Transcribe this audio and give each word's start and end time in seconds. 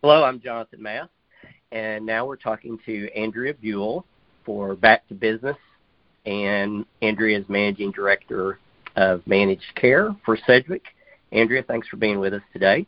Hello, 0.00 0.22
I'm 0.22 0.40
Jonathan 0.40 0.80
Mass, 0.80 1.08
and 1.72 2.06
now 2.06 2.24
we're 2.24 2.36
talking 2.36 2.78
to 2.86 3.10
Andrea 3.16 3.52
Buhl 3.52 4.04
for 4.44 4.76
Back 4.76 5.08
to 5.08 5.14
Business, 5.14 5.56
and 6.24 6.86
Andrea 7.02 7.40
is 7.40 7.44
Managing 7.48 7.90
Director 7.90 8.60
of 8.94 9.26
Managed 9.26 9.74
Care 9.74 10.14
for 10.24 10.38
Sedgwick. 10.46 10.84
Andrea, 11.32 11.64
thanks 11.64 11.88
for 11.88 11.96
being 11.96 12.20
with 12.20 12.32
us 12.32 12.42
today. 12.52 12.86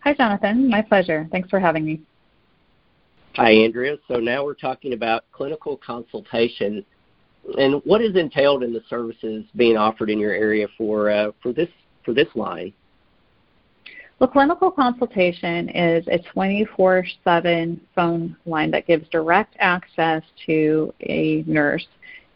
Hi, 0.00 0.14
Jonathan. 0.14 0.68
My 0.68 0.82
pleasure. 0.82 1.28
Thanks 1.30 1.48
for 1.48 1.60
having 1.60 1.84
me. 1.84 2.00
Hi, 3.36 3.52
Andrea. 3.52 3.98
So 4.08 4.16
now 4.16 4.44
we're 4.44 4.54
talking 4.54 4.94
about 4.94 5.26
clinical 5.30 5.76
consultation 5.76 6.84
and 7.56 7.80
what 7.84 8.02
is 8.02 8.16
entailed 8.16 8.64
in 8.64 8.72
the 8.72 8.82
services 8.90 9.44
being 9.54 9.76
offered 9.76 10.10
in 10.10 10.18
your 10.18 10.32
area 10.32 10.66
for 10.76 11.08
uh, 11.08 11.30
for 11.40 11.52
this 11.52 11.68
for 12.04 12.12
this 12.12 12.26
line. 12.34 12.72
Well, 14.18 14.28
clinical 14.28 14.72
consultation 14.72 15.68
is 15.68 16.04
a 16.08 16.18
24 16.32 17.06
7 17.22 17.80
phone 17.94 18.36
line 18.46 18.70
that 18.72 18.86
gives 18.86 19.08
direct 19.10 19.54
access 19.60 20.22
to 20.46 20.92
a 21.00 21.44
nurse 21.46 21.86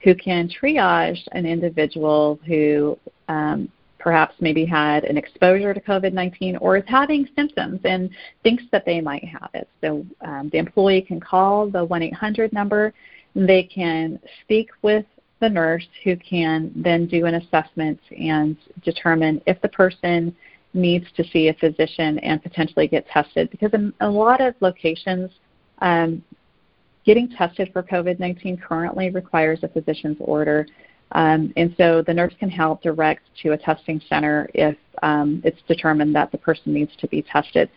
who 0.04 0.14
can 0.14 0.48
triage 0.48 1.18
an 1.32 1.44
individual 1.44 2.38
who 2.46 2.96
um, 3.28 3.68
perhaps 3.98 4.34
maybe 4.40 4.64
had 4.64 5.04
an 5.04 5.16
exposure 5.16 5.74
to 5.74 5.80
COVID 5.80 6.12
19 6.12 6.56
or 6.58 6.76
is 6.76 6.84
having 6.86 7.28
symptoms 7.34 7.80
and 7.84 8.10
thinks 8.44 8.62
that 8.70 8.84
they 8.84 9.00
might 9.00 9.24
have 9.24 9.50
it. 9.54 9.68
So 9.80 10.06
um, 10.20 10.50
the 10.52 10.58
employee 10.58 11.02
can 11.02 11.18
call 11.18 11.68
the 11.68 11.84
1 11.84 12.02
800 12.02 12.52
number. 12.52 12.94
They 13.34 13.64
can 13.64 14.20
speak 14.42 14.70
with 14.82 15.04
the 15.40 15.48
nurse 15.48 15.86
who 16.04 16.16
can 16.16 16.70
then 16.76 17.06
do 17.06 17.26
an 17.26 17.34
assessment 17.34 17.98
and 18.16 18.56
determine 18.84 19.42
if 19.46 19.60
the 19.62 19.68
person 19.68 20.34
needs 20.74 21.06
to 21.16 21.24
see 21.24 21.48
a 21.48 21.54
physician 21.54 22.18
and 22.20 22.42
potentially 22.42 22.88
get 22.88 23.06
tested 23.08 23.50
because 23.50 23.72
in 23.74 23.92
a 24.00 24.08
lot 24.08 24.40
of 24.40 24.54
locations, 24.60 25.30
um, 25.78 26.22
getting 27.04 27.28
tested 27.28 27.70
for 27.72 27.82
COVID 27.82 28.18
19 28.18 28.56
currently 28.58 29.10
requires 29.10 29.60
a 29.62 29.68
physician's 29.68 30.16
order. 30.20 30.66
Um, 31.12 31.52
and 31.56 31.74
so 31.76 32.02
the 32.06 32.14
nurse 32.14 32.32
can 32.38 32.48
help 32.48 32.82
direct 32.82 33.22
to 33.42 33.52
a 33.52 33.58
testing 33.58 34.00
center 34.08 34.48
if 34.54 34.76
um, 35.02 35.42
it's 35.44 35.60
determined 35.68 36.14
that 36.14 36.32
the 36.32 36.38
person 36.38 36.72
needs 36.72 36.92
to 36.98 37.08
be 37.08 37.22
tested. 37.22 37.68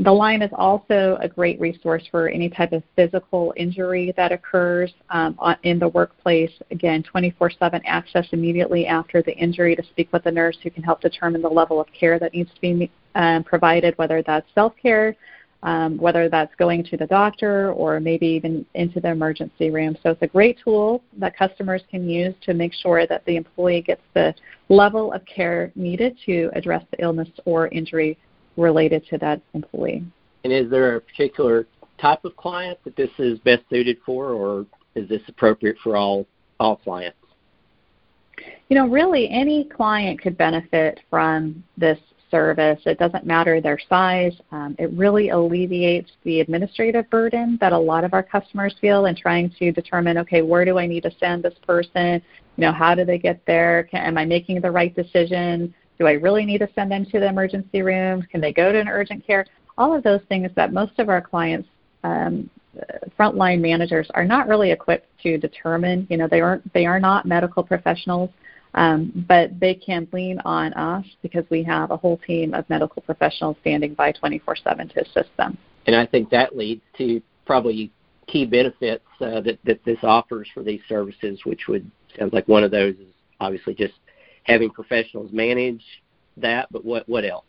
The 0.00 0.10
line 0.10 0.42
is 0.42 0.50
also 0.52 1.16
a 1.20 1.28
great 1.28 1.60
resource 1.60 2.02
for 2.10 2.28
any 2.28 2.48
type 2.48 2.72
of 2.72 2.82
physical 2.96 3.54
injury 3.56 4.12
that 4.16 4.32
occurs 4.32 4.92
um, 5.10 5.38
in 5.62 5.78
the 5.78 5.88
workplace. 5.88 6.50
Again, 6.72 7.04
24 7.04 7.52
7 7.52 7.80
access 7.86 8.26
immediately 8.32 8.86
after 8.88 9.22
the 9.22 9.32
injury 9.36 9.76
to 9.76 9.84
speak 9.84 10.12
with 10.12 10.26
a 10.26 10.32
nurse 10.32 10.58
who 10.64 10.70
can 10.70 10.82
help 10.82 11.00
determine 11.00 11.42
the 11.42 11.48
level 11.48 11.80
of 11.80 11.86
care 11.98 12.18
that 12.18 12.34
needs 12.34 12.50
to 12.54 12.60
be 12.60 12.90
um, 13.14 13.44
provided, 13.44 13.96
whether 13.96 14.20
that's 14.20 14.48
self 14.52 14.72
care, 14.82 15.14
um, 15.62 15.96
whether 15.98 16.28
that's 16.28 16.54
going 16.56 16.82
to 16.84 16.96
the 16.96 17.06
doctor 17.06 17.72
or 17.72 18.00
maybe 18.00 18.26
even 18.26 18.66
into 18.74 18.98
the 18.98 19.10
emergency 19.10 19.70
room. 19.70 19.96
So 20.02 20.10
it's 20.10 20.22
a 20.22 20.26
great 20.26 20.58
tool 20.62 21.04
that 21.18 21.36
customers 21.36 21.82
can 21.88 22.08
use 22.08 22.34
to 22.42 22.52
make 22.52 22.74
sure 22.74 23.06
that 23.06 23.24
the 23.26 23.36
employee 23.36 23.82
gets 23.82 24.02
the 24.12 24.34
level 24.68 25.12
of 25.12 25.24
care 25.24 25.70
needed 25.76 26.18
to 26.26 26.50
address 26.54 26.84
the 26.90 27.00
illness 27.00 27.28
or 27.44 27.68
injury 27.68 28.18
related 28.56 29.06
to 29.10 29.18
that 29.18 29.40
employee. 29.54 30.04
And 30.44 30.52
is 30.52 30.70
there 30.70 30.96
a 30.96 31.00
particular 31.00 31.66
type 32.00 32.24
of 32.24 32.36
client 32.36 32.78
that 32.84 32.96
this 32.96 33.10
is 33.18 33.38
best 33.40 33.62
suited 33.70 33.98
for, 34.04 34.30
or 34.30 34.66
is 34.94 35.08
this 35.08 35.22
appropriate 35.28 35.76
for 35.82 35.96
all 35.96 36.26
all 36.60 36.76
clients? 36.76 37.18
You 38.68 38.76
know, 38.76 38.88
really, 38.88 39.28
any 39.30 39.64
client 39.64 40.20
could 40.20 40.36
benefit 40.36 41.00
from 41.10 41.62
this 41.76 41.98
service. 42.30 42.80
It 42.84 42.98
doesn't 42.98 43.24
matter 43.24 43.60
their 43.60 43.78
size. 43.88 44.34
Um, 44.50 44.74
it 44.78 44.90
really 44.92 45.28
alleviates 45.28 46.10
the 46.24 46.40
administrative 46.40 47.08
burden 47.10 47.58
that 47.60 47.72
a 47.72 47.78
lot 47.78 48.02
of 48.02 48.12
our 48.12 48.22
customers 48.22 48.74
feel 48.80 49.06
in 49.06 49.14
trying 49.14 49.54
to 49.58 49.70
determine, 49.70 50.18
okay, 50.18 50.42
where 50.42 50.64
do 50.64 50.78
I 50.78 50.86
need 50.86 51.04
to 51.04 51.12
send 51.20 51.44
this 51.44 51.54
person? 51.64 52.20
You 52.56 52.60
know, 52.60 52.72
how 52.72 52.94
do 52.94 53.04
they 53.04 53.18
get 53.18 53.40
there? 53.46 53.84
Can, 53.84 54.02
am 54.02 54.18
I 54.18 54.24
making 54.24 54.60
the 54.60 54.70
right 54.70 54.94
decision? 54.94 55.72
Do 55.98 56.06
I 56.06 56.12
really 56.12 56.44
need 56.44 56.58
to 56.58 56.68
send 56.74 56.90
them 56.90 57.04
to 57.06 57.20
the 57.20 57.28
emergency 57.28 57.82
room? 57.82 58.22
Can 58.22 58.40
they 58.40 58.52
go 58.52 58.72
to 58.72 58.80
an 58.80 58.88
urgent 58.88 59.26
care? 59.26 59.46
All 59.78 59.94
of 59.94 60.02
those 60.02 60.20
things 60.28 60.50
that 60.56 60.72
most 60.72 60.98
of 60.98 61.08
our 61.08 61.20
clients, 61.20 61.68
um, 62.02 62.50
frontline 63.18 63.60
managers, 63.60 64.10
are 64.14 64.24
not 64.24 64.48
really 64.48 64.72
equipped 64.72 65.06
to 65.22 65.38
determine. 65.38 66.06
You 66.10 66.16
know, 66.16 66.28
they 66.28 66.40
aren't 66.40 66.72
they 66.72 66.86
are 66.86 67.00
not 67.00 67.26
medical 67.26 67.62
professionals, 67.62 68.30
um, 68.74 69.24
but 69.28 69.58
they 69.60 69.74
can 69.74 70.08
lean 70.12 70.40
on 70.44 70.72
us 70.74 71.04
because 71.22 71.44
we 71.50 71.62
have 71.64 71.90
a 71.90 71.96
whole 71.96 72.18
team 72.18 72.54
of 72.54 72.68
medical 72.68 73.02
professionals 73.02 73.56
standing 73.60 73.94
by 73.94 74.12
24/7 74.12 74.92
to 74.94 75.02
assist 75.02 75.36
them. 75.36 75.56
And 75.86 75.94
I 75.94 76.06
think 76.06 76.30
that 76.30 76.56
leads 76.56 76.82
to 76.98 77.20
probably 77.44 77.92
key 78.26 78.46
benefits 78.46 79.04
uh, 79.20 79.40
that 79.42 79.58
that 79.64 79.84
this 79.84 79.98
offers 80.02 80.48
for 80.52 80.62
these 80.62 80.80
services, 80.88 81.40
which 81.44 81.68
would 81.68 81.88
sounds 82.18 82.32
like 82.32 82.48
one 82.48 82.64
of 82.64 82.70
those 82.70 82.94
is 82.94 83.12
obviously 83.40 83.74
just 83.74 83.94
having 84.44 84.70
professionals 84.70 85.32
manage 85.32 85.82
that, 86.36 86.68
but 86.70 86.84
what 86.84 87.08
what 87.08 87.24
else? 87.24 87.44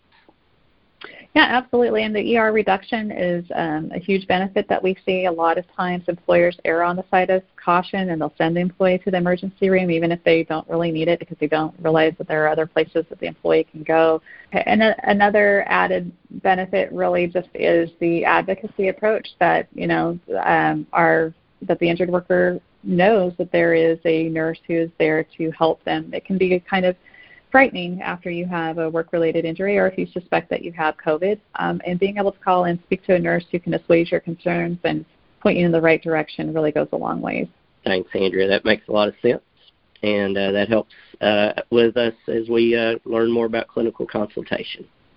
Yeah, 1.35 1.44
absolutely. 1.44 2.03
And 2.03 2.16
the 2.16 2.38
ER 2.38 2.53
reduction 2.53 3.11
is 3.11 3.45
um, 3.53 3.91
a 3.94 4.00
huge 4.00 4.25
benefit 4.25 4.69
that 4.69 4.81
we 4.81 4.95
see. 5.06 5.25
A 5.25 5.31
lot 5.31 5.57
of 5.57 5.66
times 5.75 6.06
employers 6.07 6.57
err 6.63 6.81
on 6.81 6.95
the 6.95 7.03
side 7.11 7.29
of 7.29 7.44
caution 7.61 8.09
and 8.09 8.22
they'll 8.22 8.33
send 8.38 8.56
the 8.56 8.61
employee 8.61 9.00
to 9.00 9.11
the 9.11 9.17
emergency 9.17 9.69
room 9.69 9.91
even 9.91 10.13
if 10.13 10.23
they 10.23 10.44
don't 10.44 10.67
really 10.69 10.91
need 10.91 11.09
it 11.09 11.19
because 11.19 11.35
they 11.39 11.47
don't 11.47 11.75
realize 11.81 12.13
that 12.17 12.29
there 12.29 12.45
are 12.45 12.47
other 12.47 12.66
places 12.66 13.06
that 13.09 13.19
the 13.19 13.27
employee 13.27 13.67
can 13.69 13.83
go. 13.83 14.22
And 14.53 14.81
a, 14.81 14.95
another 15.09 15.66
added 15.67 16.09
benefit 16.41 16.89
really 16.94 17.27
just 17.27 17.50
is 17.53 17.89
the 18.00 18.23
advocacy 18.23 18.88
approach 18.88 19.27
that, 19.39 19.67
you 19.73 19.88
know, 19.88 20.17
um, 20.41 20.88
our 20.94 21.33
that 21.63 21.79
the 21.79 21.89
injured 21.89 22.09
worker 22.09 22.62
knows 22.85 23.34
that 23.38 23.51
there 23.51 23.73
is 23.73 24.00
a 24.06 24.29
nurse 24.29 24.59
who 24.68 24.73
is 24.73 24.90
there 25.00 25.25
to 25.38 25.51
help 25.51 25.84
them. 25.84 26.13
It 26.13 26.25
can 26.25 26.38
be 26.38 26.59
kind 26.69 26.85
of 26.85 26.96
frightening 27.51 28.01
after 28.01 28.29
you 28.29 28.46
have 28.46 28.78
a 28.78 28.90
work 28.90 29.13
related 29.13 29.46
injury 29.46 29.78
or 29.78 29.88
if 29.88 29.97
you 29.97 30.06
suspect 30.07 30.50
that 30.50 30.62
you 30.62 30.72
have 30.73 30.95
COVID. 30.97 31.40
Um, 31.56 31.81
and 31.85 32.00
being 32.00 32.18
able 32.18 32.31
to 32.31 32.40
call 32.40 32.66
and 32.66 32.79
speak 32.84 33.03
to 33.06 33.16
a 33.16 33.19
nurse 33.19 33.45
who 33.51 33.59
can 33.59 33.74
assuage 33.74 34.12
your 34.12 34.19
concerns 34.19 34.78
and 34.84 35.06
point 35.41 35.57
you 35.57 35.66
in 35.66 35.72
the 35.72 35.81
right 35.81 36.01
direction 36.01 36.53
really 36.53 36.72
goes 36.72 36.88
a 36.91 36.97
long 36.97 37.22
way. 37.22 37.50
Thanks, 37.85 38.09
Andrea. 38.13 38.47
That 38.47 38.66
makes 38.66 38.88
a 38.88 38.91
lot 38.91 39.07
of 39.07 39.16
sense. 39.22 39.41
And 40.03 40.38
uh, 40.38 40.51
that 40.51 40.68
helps 40.68 40.94
uh, 41.22 41.53
with 41.69 41.95
us 41.97 42.13
as 42.28 42.50
we 42.50 42.75
uh, 42.75 42.95
learn 43.06 43.31
more 43.31 43.45
about 43.45 43.68
clinical 43.68 44.06
consultation. 44.06 44.85